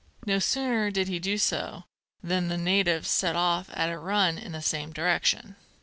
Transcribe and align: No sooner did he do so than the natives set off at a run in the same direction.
No 0.25 0.39
sooner 0.39 0.89
did 0.89 1.09
he 1.09 1.19
do 1.19 1.37
so 1.37 1.83
than 2.23 2.47
the 2.47 2.57
natives 2.57 3.07
set 3.07 3.35
off 3.35 3.69
at 3.71 3.91
a 3.91 3.99
run 3.99 4.39
in 4.39 4.51
the 4.51 4.59
same 4.63 4.91
direction. 4.91 5.57